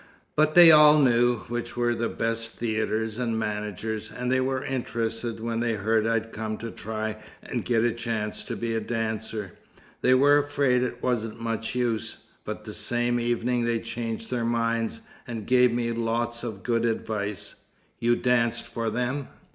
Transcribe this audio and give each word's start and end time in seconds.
But 0.35 0.55
they 0.55 0.71
all 0.71 0.97
knew 0.97 1.41
which 1.47 1.77
were 1.77 1.93
the 1.93 2.09
best 2.09 2.53
theatres 2.53 3.19
and 3.19 3.37
managers, 3.37 4.09
and 4.09 4.31
they 4.31 4.41
were 4.41 4.65
interested 4.65 5.39
when 5.39 5.59
they 5.59 5.75
heard 5.75 6.07
I'd 6.07 6.31
come 6.31 6.57
to 6.57 6.71
try 6.71 7.17
and 7.43 7.63
get 7.63 7.83
a 7.83 7.91
chance 7.91 8.43
to 8.45 8.55
be 8.55 8.73
a 8.73 8.79
dancer. 8.79 9.51
They 10.01 10.15
were 10.15 10.39
afraid 10.39 10.81
it 10.81 11.03
wasn't 11.03 11.39
much 11.39 11.75
use, 11.75 12.17
but 12.43 12.65
the 12.65 12.73
same 12.73 13.19
evening 13.19 13.63
they 13.65 13.79
changed 13.79 14.31
their 14.31 14.43
minds, 14.43 15.01
and 15.27 15.45
gave 15.45 15.71
me 15.71 15.91
lots 15.91 16.43
of 16.43 16.63
good 16.63 16.83
advice." 16.83 17.53
"You 17.99 18.15
danced 18.15 18.65
for 18.65 18.89
them?" 18.89 19.27